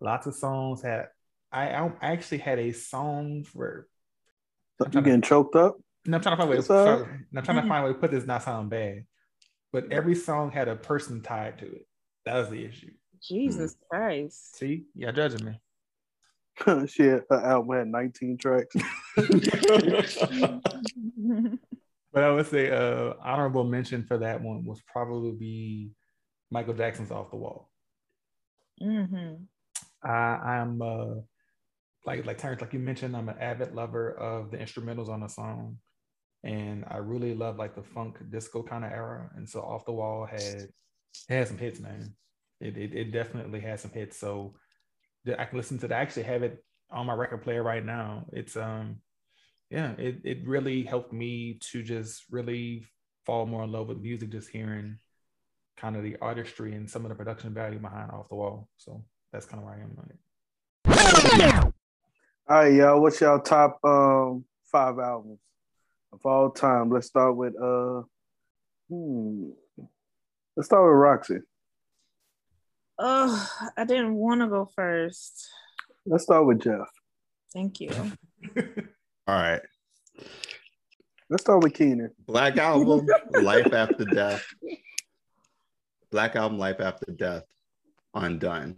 [0.00, 1.08] lots of songs had.
[1.52, 3.88] I, I actually had a song for.
[4.80, 5.76] So you getting choked up?
[6.06, 6.58] No, I'm trying to find a way.
[6.58, 9.04] It's sorry, I'm trying to find a way to put this not sound bad,
[9.72, 11.86] but every song had a person tied to it.
[12.24, 12.92] That was the issue.
[13.22, 14.56] Jesus Christ.
[14.56, 15.60] See, y'all judging me.
[16.86, 18.74] Shit, her album had 19 tracks.
[22.16, 25.90] But I would say uh honorable mention for that one was probably be
[26.50, 27.70] Michael Jackson's Off the Wall.
[28.82, 29.34] Mm-hmm.
[30.02, 31.16] I I'm uh
[32.06, 35.28] like like Terrence, like you mentioned, I'm an avid lover of the instrumentals on the
[35.28, 35.76] song.
[36.44, 39.30] And I really love like the funk disco kind of era.
[39.36, 40.68] And so Off the Wall had
[41.28, 42.14] had some hits, man.
[42.60, 44.18] It, it it definitely had some hits.
[44.18, 44.54] So
[45.26, 45.98] I can listen to that.
[45.98, 48.26] I actually have it on my record player right now.
[48.32, 48.96] It's um
[49.70, 52.86] yeah, it it really helped me to just really
[53.24, 54.98] fall more in love with music, just hearing
[55.76, 58.68] kind of the artistry and some of the production value behind Off the Wall.
[58.76, 60.18] So that's kind of where I am on it.
[62.48, 63.00] All right, y'all.
[63.00, 65.40] What's y'all top um five albums
[66.12, 66.90] of all time?
[66.90, 68.02] Let's start with uh
[68.88, 69.50] hmm.
[70.56, 71.38] Let's start with Roxy.
[72.98, 75.48] Oh, I didn't want to go first.
[76.06, 76.88] Let's start with Jeff.
[77.52, 77.90] Thank you.
[79.26, 79.60] All right.
[81.28, 82.12] Let's start with Keenan.
[82.26, 83.06] Black Album,
[83.42, 84.46] Life After Death.
[86.10, 87.44] Black Album, Life After Death,
[88.14, 88.76] Undun.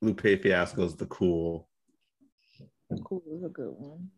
[0.00, 1.68] Lupe Fiasco's The Cool.
[2.90, 4.10] The Cool is a good one.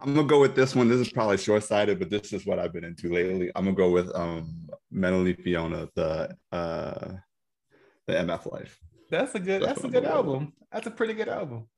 [0.00, 0.88] I'm gonna go with this one.
[0.88, 3.50] This is probably short-sighted, but this is what I've been into lately.
[3.54, 7.12] I'm gonna go with um Melanie Fiona, the uh
[8.06, 8.78] the MF Life.
[9.10, 9.62] That's a good.
[9.62, 10.26] That's That's a good I'm with.
[10.26, 10.52] album.
[10.72, 11.68] That's a pretty good album.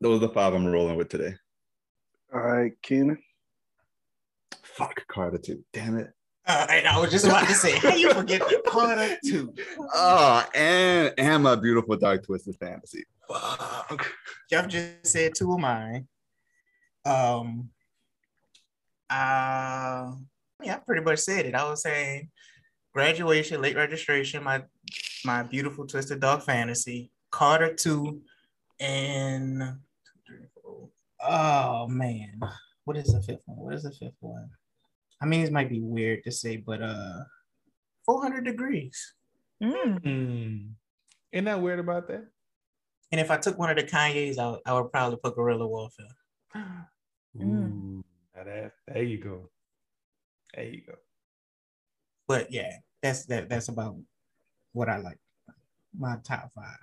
[0.00, 1.34] Those are the five I'm rolling with today.
[2.32, 3.18] All right, Keenan.
[4.62, 5.64] Fuck Carter too.
[5.72, 6.12] Damn it.
[6.46, 9.52] Uh, and I was just about to say, how you forget Carter too?
[9.94, 13.04] Oh, and and my beautiful dark twisted fantasy.
[13.28, 14.06] Fuck.
[14.48, 16.06] Jeff just said two of mine.
[17.06, 17.70] Um,
[19.08, 20.12] Uh,
[20.62, 21.54] yeah, I pretty much said it.
[21.54, 22.28] I was saying
[22.92, 24.64] graduation, late registration, my
[25.24, 28.22] my beautiful twisted dog fantasy, Carter two,
[28.80, 29.62] and
[31.22, 32.40] oh man,
[32.84, 33.58] what is the fifth one?
[33.58, 34.50] What is the fifth one?
[35.22, 37.20] I mean, this might be weird to say, but uh,
[38.04, 39.14] four hundred degrees.
[39.62, 40.02] Mm.
[40.04, 40.70] Mm.
[41.32, 42.26] Ain't that weird about that?
[43.12, 46.06] And if I took one of the Kanye's, I, I would probably put Guerrilla Warfare.
[47.38, 47.72] Mm.
[47.72, 48.04] Ooh,
[48.36, 49.50] now that, there you go.
[50.54, 50.94] There you go.
[52.28, 52.70] But yeah,
[53.02, 53.48] that's that.
[53.48, 53.96] That's about
[54.72, 55.18] what I like.
[55.96, 56.76] My top five.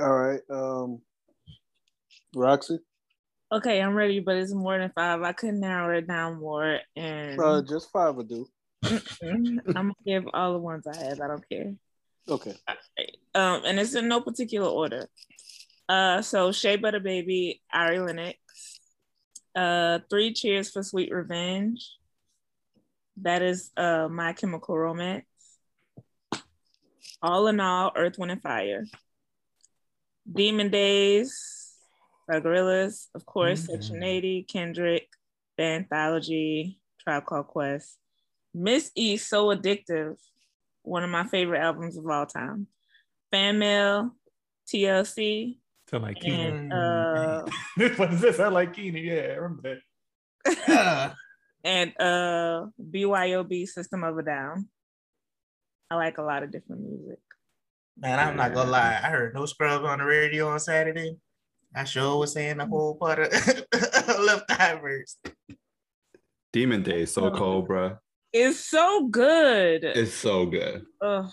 [0.00, 0.40] All right.
[0.50, 1.00] Um,
[2.34, 2.78] Roxy,
[3.52, 5.22] Okay, I'm ready, but it's more than five.
[5.22, 8.48] I couldn't narrow it down more, and uh, just five will do.
[9.22, 11.20] I'm gonna give all the ones I have.
[11.20, 11.74] I don't care.
[12.28, 12.54] Okay.
[13.34, 15.06] Um, and it's in no particular order.
[15.88, 18.38] Uh, so Shea Butter Baby, Ari Lennox.
[19.54, 21.88] Uh, Three Cheers for Sweet Revenge.
[23.18, 25.24] That is uh My Chemical Romance.
[27.22, 28.84] All in all, Earth, Wind, and Fire.
[30.30, 31.76] Demon Days,
[32.26, 33.66] by Gorillaz, of course, Mhm.
[33.66, 35.08] Section 80, Kendrick,
[35.56, 37.98] The Anthology, Tribe Called Quest.
[38.52, 40.16] Miss E, So Addictive,
[40.82, 42.66] one of my favorite albums of all time.
[43.30, 44.16] Fan Mail,
[44.66, 45.58] TLC,
[45.90, 46.54] Sound like Keenan.
[46.54, 47.42] and uh,
[47.96, 48.40] what is this?
[48.40, 49.04] I like Keenan.
[49.04, 49.78] Yeah, I remember
[50.44, 50.68] that.
[50.68, 51.14] Uh,
[51.64, 54.68] and uh, BYOB, System of a Down.
[55.90, 57.20] I like a lot of different music.
[57.98, 58.98] man, I'm not gonna lie.
[59.02, 61.16] I heard no scrubs on the radio on Saturday.
[61.76, 63.32] I sure was saying the whole part of
[64.20, 65.16] left eye verse.
[66.52, 67.98] Demon Day, so cold, bro.
[68.32, 69.84] It's so good.
[69.84, 70.84] It's so good.
[71.02, 71.30] Ugh.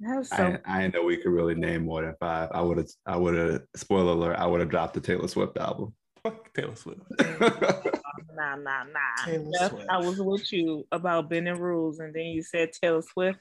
[0.00, 2.50] That was so I, I know we could really name more than five.
[2.52, 5.56] I would have, I would have, spoiler alert, I would have dropped the Taylor Swift
[5.58, 5.94] album.
[6.22, 7.00] Fuck Taylor Swift.
[7.20, 9.24] nah, nah, nah.
[9.24, 9.86] Taylor Jeff, Swift.
[9.88, 13.38] I was with you about bending rules, and then you said Taylor Swift,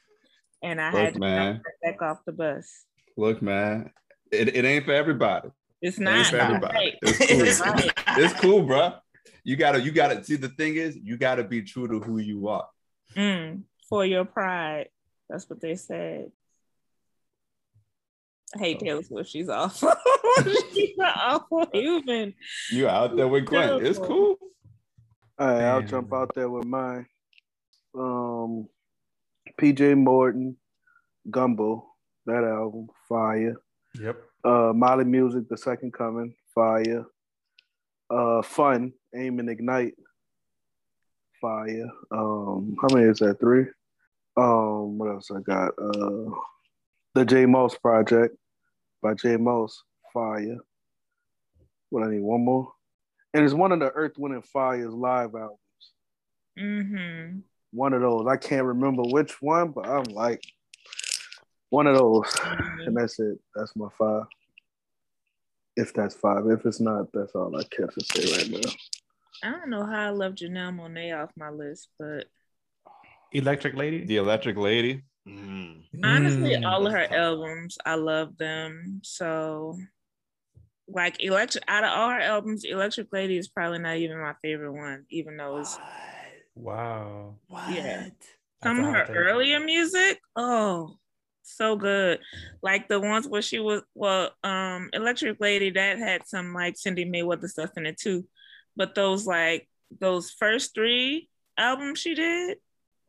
[0.64, 1.62] and I Look, had to man.
[1.84, 2.86] back off the bus.
[3.18, 3.92] Look, man,
[4.32, 5.50] it, it ain't for everybody.
[5.82, 6.18] It's It not.
[6.18, 6.74] ain't for You're everybody.
[6.76, 6.96] right.
[7.04, 7.76] It's cool.
[7.76, 7.92] Right.
[8.18, 8.94] it's cool, bro.
[9.44, 10.36] You gotta, you gotta see.
[10.36, 12.68] The thing is, you gotta be true to who you are.
[13.16, 14.90] Mm, for your pride.
[15.30, 16.32] That's what they said.
[18.56, 18.86] I hate Oh.
[18.86, 19.30] Taylor Swift.
[19.30, 19.92] She's awful.
[20.74, 22.34] She's an awful human.
[22.72, 23.86] You out there with Glenn.
[23.86, 24.38] It's cool.
[25.40, 27.06] All right, I'll jump out there with mine.
[27.96, 28.68] Um,
[29.60, 30.58] PJ Morton,
[31.30, 31.86] Gumbo,
[32.26, 33.56] that album, fire.
[34.02, 34.18] Yep.
[34.44, 37.06] Uh, Mali Music, The Second Coming, fire.
[38.10, 39.94] Uh, Fun, Aim and Ignite,
[41.42, 41.88] fire.
[42.12, 43.40] Um, how many is that?
[43.40, 43.66] Three.
[44.38, 45.74] Um, what else I got?
[45.80, 46.32] Uh,
[47.18, 48.36] the J Moss Project
[49.02, 50.58] by J Moss, fire.
[51.90, 52.72] What I need one more,
[53.34, 55.60] and it's one of the Earth, Wind and Fire's live albums.
[56.60, 57.40] Mm-hmm.
[57.72, 58.28] One of those.
[58.28, 60.44] I can't remember which one, but I'm like
[61.70, 62.88] one of those, Mhm.
[62.88, 63.40] and that's it.
[63.56, 64.24] That's my five.
[65.76, 68.72] If that's five, if it's not, that's all I care to say right now.
[69.44, 72.26] I don't know how I left Janelle Monáe off my list, but
[73.32, 74.06] Electric Lady.
[74.06, 75.04] The Electric Lady.
[76.04, 76.66] Honestly, Mm.
[76.66, 79.02] all of her albums, I love them.
[79.04, 79.78] So,
[80.88, 84.74] like, electric out of all her albums, Electric Lady is probably not even my favorite
[84.74, 85.78] one, even though it's
[86.56, 87.36] Wow.
[87.70, 88.08] Yeah.
[88.64, 89.16] Some of her take.
[89.16, 90.20] earlier music.
[90.36, 90.98] Oh,
[91.44, 92.20] so good.
[92.64, 97.08] Like the ones where she was well, um, Electric Lady that had some like Cindi
[97.08, 98.28] Mayweather stuff in it too.
[98.76, 102.58] But those like those first three albums she did,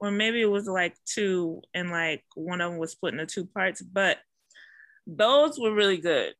[0.00, 3.46] or maybe it was like two, and like one of them was split into two
[3.46, 4.18] parts, but
[5.06, 6.34] those were really good.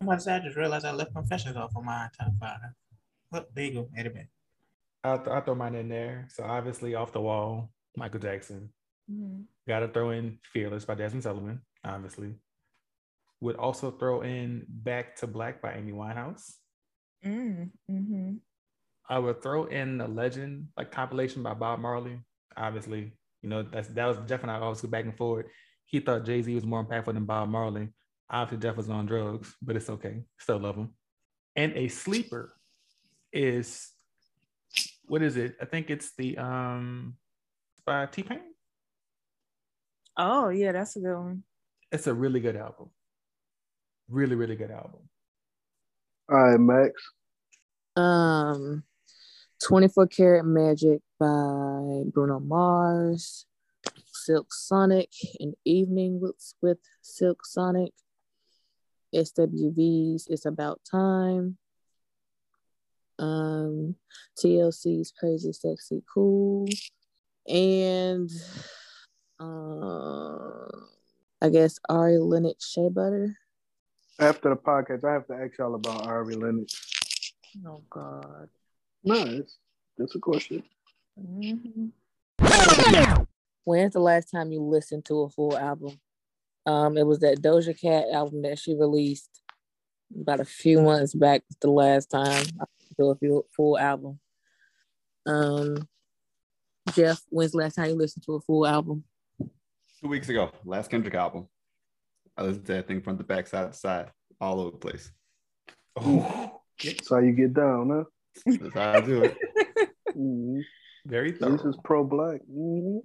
[0.00, 2.58] I'm about to say, I just realized I left Confessions off of my top five.
[3.32, 3.88] Oh, there you go.
[3.96, 4.28] Edit back.
[5.04, 6.26] I'll, th- I'll throw mine in there.
[6.30, 8.70] So obviously, off the wall, Michael Jackson.
[9.10, 9.42] Mm-hmm.
[9.68, 11.60] Got to throw in "Fearless" by Jazmine Sullivan.
[11.84, 12.34] Obviously,
[13.40, 16.54] would also throw in "Back to Black" by Amy Winehouse.
[17.24, 18.34] Mm-hmm.
[19.08, 22.18] I would throw in the Legend, like compilation by Bob Marley.
[22.56, 25.46] Obviously, you know that's that was Jeff and I always go back and forth.
[25.84, 27.88] He thought Jay Z was more impactful than Bob Marley.
[28.28, 30.22] Obviously, Jeff was on drugs, but it's okay.
[30.38, 30.90] Still love him.
[31.54, 32.54] And a sleeper
[33.32, 33.92] is
[35.06, 35.56] what is it?
[35.60, 37.14] I think it's the um
[37.84, 38.40] by T Pain.
[40.16, 41.42] Oh yeah, that's a good one.
[41.92, 42.90] It's a really good album.
[44.08, 45.08] Really, really good album.
[46.28, 46.92] All right, Max.
[47.96, 48.82] Um,
[49.62, 53.46] 24 Karat Magic by Bruno Mars,
[54.06, 57.92] Silk Sonic, and Evening with, with Silk Sonic,
[59.14, 61.56] SWV's It's About Time,
[63.18, 63.94] um,
[64.38, 66.68] TLC's Crazy Sexy Cool,
[67.48, 68.30] and
[69.40, 70.68] uh,
[71.40, 73.36] I guess Ari Lennox Shea Butter.
[74.18, 77.32] After the podcast, I have to ask y'all about Ari Lennox.
[77.66, 78.48] Oh God.
[79.06, 79.58] No, it's
[79.96, 80.64] that's a question.
[81.18, 81.92] Mhm.
[83.64, 86.00] When's the last time you listened to a full album?
[86.66, 89.40] Um, it was that Doja Cat album that she released
[90.20, 91.44] about a few months back.
[91.60, 92.26] The last time
[92.60, 94.18] I listened to a few, full album.
[95.24, 95.88] Um,
[96.92, 99.04] Jeff, when's the last time you listened to a full album?
[100.00, 101.48] Two weeks ago, last Kendrick album.
[102.36, 105.12] I listened to that thing from the back side to side, all over the place.
[105.94, 108.04] Oh, That's how you get down, huh?
[108.44, 109.36] That's how I do it.
[110.16, 110.62] Mhm.
[111.04, 112.40] very This is pro black.
[112.50, 113.02] Mhm.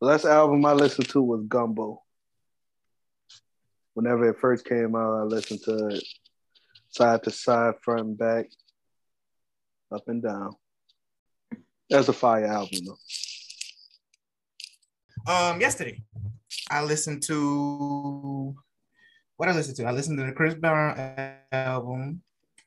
[0.00, 2.02] The last album I listened to was Gumbo.
[3.94, 6.04] Whenever it first came out, I listened to it
[6.88, 8.46] side to side, front and back,
[9.92, 10.56] up and down.
[11.88, 12.98] That's a fire album, though.
[15.32, 16.02] Um, yesterday,
[16.68, 18.56] I listened to
[19.36, 19.84] what I listened to.
[19.84, 20.98] I listened to the Chris Brown
[21.52, 22.22] album.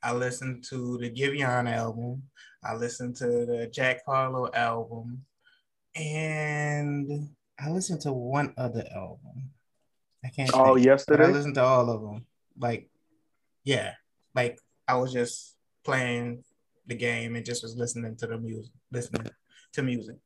[0.06, 2.22] I listened to the Giveon album.
[2.64, 5.26] I listened to the Jack Harlow album,
[5.96, 9.50] and I listened to one other album.
[10.24, 10.52] I can't.
[10.54, 12.28] Oh, think, but I listened to all of them.
[12.60, 12.88] Like,
[13.64, 13.94] yeah,
[14.36, 16.44] like I was just playing
[16.86, 19.28] the game and just was listening to the music, listening
[19.74, 20.18] to music.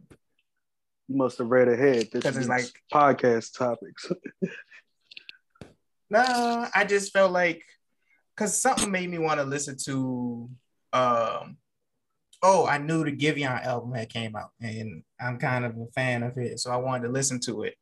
[1.07, 2.09] You must have read ahead.
[2.11, 4.11] This is like- podcast topics.
[6.11, 7.61] No, I just felt like
[8.39, 10.49] because something made me want to listen to.
[10.93, 11.57] Um,
[12.41, 16.23] oh, I knew the Giveon album had came out, and I'm kind of a fan
[16.23, 17.75] of it, so I wanted to listen to it.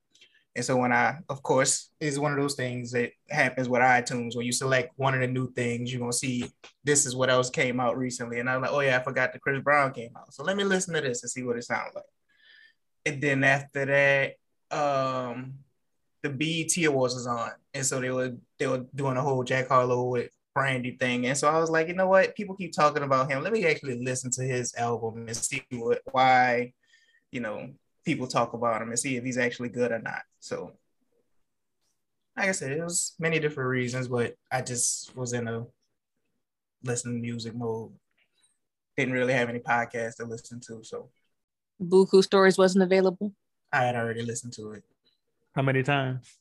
[0.56, 4.36] And so when I, of course, it's one of those things that happens with iTunes
[4.36, 6.52] when you select one of the new things, you're gonna see
[6.84, 9.39] this is what else came out recently, and I'm like, oh yeah, I forgot the
[9.39, 11.93] Chris Brown came out, so let me listen to this and see what it sounds
[11.93, 12.04] like.
[13.06, 15.54] And then after that, um,
[16.24, 19.67] the BET Awards was on, and so they were they were doing a whole Jack
[19.67, 22.36] Harlow with Brandy thing, and so I was like, you know what?
[22.36, 23.43] People keep talking about him.
[23.43, 26.74] Let me actually listen to his album and see what why,
[27.32, 27.70] you know,
[28.04, 30.24] people talk about him and see if he's actually good or not.
[30.39, 30.72] So,
[32.36, 35.67] like I said, it was many different reasons, but I just was in a
[36.84, 37.91] listen to music mode.
[38.98, 41.10] Didn't really have any podcasts to listen to, so
[41.80, 43.32] Buku Stories wasn't available.
[43.72, 44.84] I had already listened to it
[45.54, 46.39] How many times?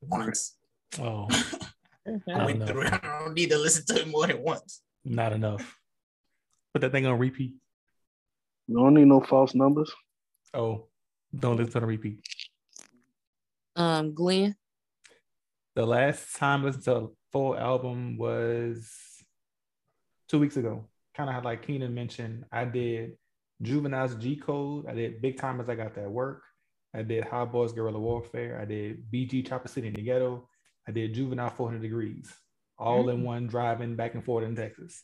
[0.00, 0.54] once.
[1.00, 1.26] Oh,
[2.06, 2.68] I went enough.
[2.68, 2.92] through it.
[3.02, 4.82] I don't need to listen to it more than once.
[5.04, 5.78] not enough.
[6.72, 7.54] Put that thing on repeat.
[8.66, 9.90] You don't need no false numbers.
[10.52, 10.86] Oh,
[11.38, 12.20] don't listen to the repeat.
[13.76, 14.56] Um, Glenn.
[15.74, 18.90] The last time I listened to a full album was
[20.28, 20.86] two weeks ago.
[21.14, 23.12] Kind of like Keenan mentioned, I did
[23.62, 24.86] Juvenile's G Code.
[24.88, 26.42] I did Big Tymers I Got That Work.
[26.94, 28.58] I did Hot Boys Guerrilla Warfare.
[28.60, 30.48] I did BG Chopper City in the Ghetto.
[30.88, 32.28] I did Juvenile 400 Degreez,
[32.78, 35.02] all in one driving back and forth in Texas.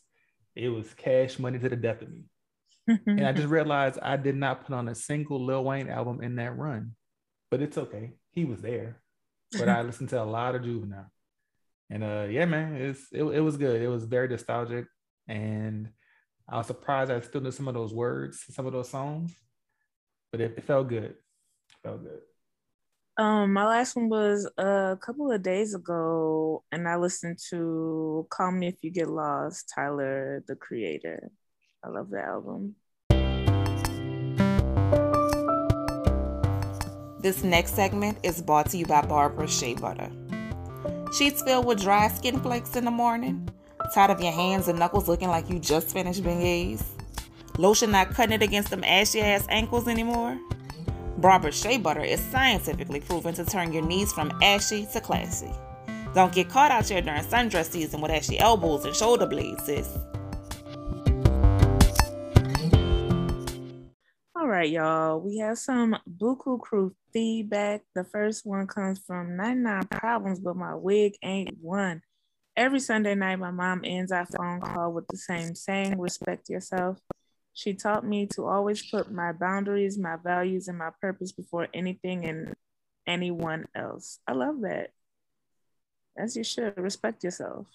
[0.55, 2.23] It was cash money to the death of me.
[3.07, 6.35] And I just realized I did not put on a single Lil Wayne album in
[6.35, 6.95] that run,
[7.49, 8.13] but it's okay.
[8.31, 9.01] He was there,
[9.57, 11.11] but I listened to a lot of Juvenile,
[11.89, 13.81] and uh, yeah, man, it's it, it was good.
[13.81, 14.85] It was very nostalgic,
[15.27, 15.89] and
[16.47, 19.33] I was surprised I still knew some of those words, some of those songs,
[20.31, 21.11] but it, it felt good.
[21.11, 22.19] It felt good.
[23.15, 28.51] Um, my last one was a couple of days ago, and I listened to "Call
[28.51, 31.29] Me If You Get Lost." Tyler, the Creator.
[31.83, 32.75] I love the album.
[37.21, 40.09] This next segment is brought to you by Barbara Shea Butter.
[41.15, 43.47] Sheets filled with dry skin flakes in the morning?
[43.93, 46.83] Tired of your hands and knuckles looking like you just finished beignets?
[47.59, 50.39] Lotion not cutting it against them ashy ass ankles anymore?
[51.23, 55.49] Barbara Shea Butter is scientifically proven to turn your knees from ashy to classy.
[56.13, 59.87] Don't get caught out here during sundress season with ashy elbows and shoulder blades, sis.
[64.35, 65.21] All right, y'all.
[65.21, 67.83] We have some Buku Crew feedback.
[67.95, 72.01] The first one comes from 99 Problems, but my wig ain't one.
[72.57, 76.99] Every Sunday night, my mom ends our phone call with the same saying respect yourself.
[77.53, 82.25] She taught me to always put my boundaries, my values, and my purpose before anything
[82.25, 82.55] and
[83.05, 84.19] anyone else.
[84.27, 84.89] I love that.
[86.17, 86.77] As you should.
[86.77, 87.67] Respect yourself.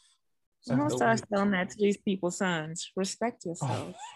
[0.68, 1.28] I'm gonna That's start dope.
[1.28, 2.90] telling that to these people's sons.
[2.96, 3.94] Respect yourself.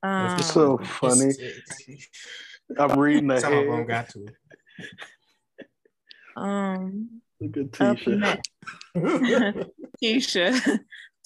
[0.00, 1.32] Um, That's So funny.
[2.78, 3.40] I'm reading that.
[3.42, 4.34] Some of them got to it.
[6.36, 8.18] um, Look at up Tisha.
[8.20, 8.50] next.
[10.00, 10.78] Keisha.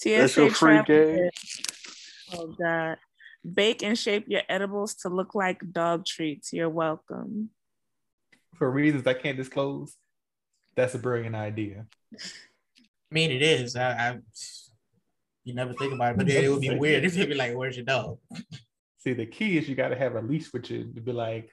[0.03, 1.29] That's your free travel game.
[2.33, 2.97] Oh God.
[3.51, 6.53] Bake and shape your edibles to look like dog treats.
[6.53, 7.49] You're welcome.
[8.55, 9.95] For reasons I can't disclose,
[10.75, 11.85] that's a brilliant idea.
[12.13, 12.19] I
[13.11, 13.75] mean, it is.
[13.75, 14.19] I, I
[15.43, 17.55] you never think about it, but then it would be weird if they'd be like,
[17.55, 18.17] "Where's your dog?"
[18.99, 21.51] See, the key is you got to have a leash with you to be like,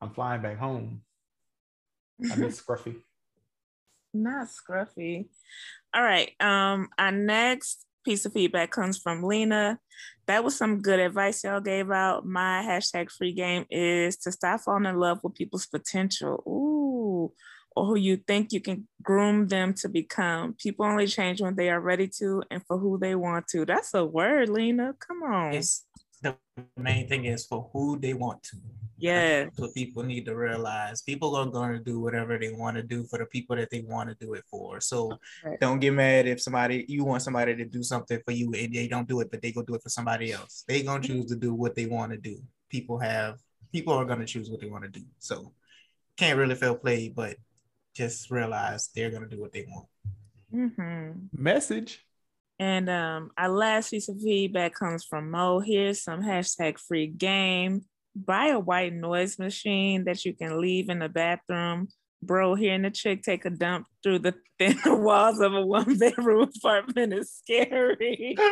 [0.00, 1.02] I'm flying back home.
[2.30, 2.96] I miss Scruffy.
[4.14, 5.28] Not scruffy.
[5.94, 6.32] All right.
[6.40, 9.78] Um, our next piece of feedback comes from Lena.
[10.28, 12.24] That was some good advice y'all gave out.
[12.24, 16.42] My hashtag free game is to stop falling in love with people's potential.
[16.46, 17.32] Ooh.
[17.76, 20.54] Or who you think you can groom them to become.
[20.54, 23.66] People only change when they are ready to and for who they want to.
[23.66, 24.94] That's a word, Lena.
[25.06, 25.52] Come on.
[26.22, 26.36] The
[26.76, 28.56] main thing is for who they want to.
[28.98, 29.44] Yeah.
[29.44, 31.02] That's what people need to realize.
[31.02, 33.80] People are going to do whatever they want to do for the people that they
[33.80, 34.80] want to do it for.
[34.80, 35.58] So Right.
[35.60, 38.88] don't get mad if somebody you want somebody to do something for you and they
[38.88, 40.64] don't do it, but they go do it for somebody else.
[40.66, 42.42] They gonna choose to do what they want to do.
[42.68, 43.38] People have
[43.72, 45.04] people are gonna choose what they want to do.
[45.18, 45.52] So
[46.16, 47.36] can't really feel play, but
[47.94, 49.86] just realize they're gonna do what they want.
[50.52, 51.12] Mm-hmm.
[51.32, 52.04] Message.
[52.58, 55.60] And um, our last piece of feedback comes from Mo.
[55.60, 57.82] Here's some hashtag free game.
[58.16, 61.88] Buy a white noise machine that you can leave in the bathroom.
[62.20, 66.50] Bro, hearing the chick take a dump through the thin walls of a one bedroom
[66.56, 68.34] apartment is scary.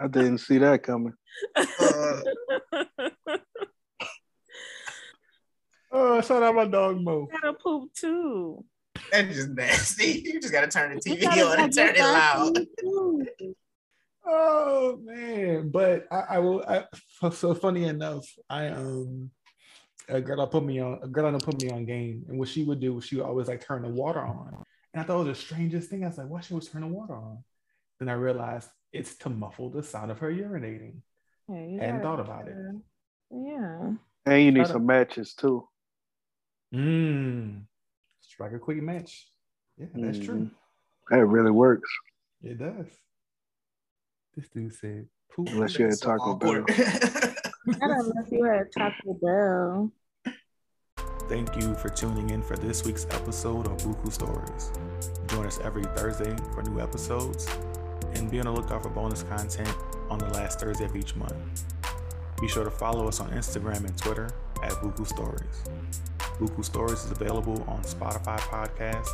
[0.00, 1.12] I didn't see that coming.
[1.54, 2.20] Uh,
[5.98, 7.26] Oh, shout out my dog Mo.
[7.32, 8.64] Gotta poop too.
[9.12, 10.22] That's just nasty.
[10.26, 12.66] You just gotta turn the TV on and turn it loud.
[14.28, 16.64] Oh man, but I, I will.
[16.66, 16.84] I,
[17.30, 19.30] so funny enough, I um,
[20.08, 22.48] a girl that put me on, a girl that put me on game, and what
[22.48, 25.28] she would do she would always like turn the water on, and I thought it
[25.28, 26.04] was the strangest thing.
[26.04, 27.44] I was like, why she was turn the water on?
[28.00, 30.96] Then I realized it's to muffle the sound of her urinating.
[31.48, 32.56] Yeah, you Hadn't thought about it.
[33.30, 33.92] Yeah.
[34.26, 35.68] And you need some matches too.
[36.74, 37.62] Mmm.
[38.36, 39.28] Strike a quick match.
[39.78, 40.34] Yeah, that's true.
[40.34, 41.14] Mm-hmm.
[41.16, 41.88] That really works.
[42.42, 42.86] It does.
[44.36, 46.50] This dude said, "Poop." Unless you're at So Taco Bell.
[46.50, 46.70] awkward.
[46.70, 49.90] I don't know you had a Taco Bell.
[51.30, 54.70] Thank you for tuning in for this week's episode of Buku Stories.
[55.28, 57.48] Join us every Thursday for new episodes
[58.14, 59.74] and be on the lookout for bonus content
[60.10, 61.64] on the last Thursday of each month.
[62.38, 64.28] Be sure to follow us on Instagram and Twitter
[64.62, 65.64] at Buku Stories.
[66.38, 69.08] Buku Stories is available on Spotify Podcast,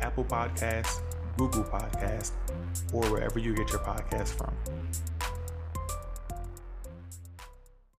[0.00, 1.00] Apple Podcasts,
[1.36, 2.32] Google Podcast,
[2.92, 4.54] or wherever you get your podcasts from.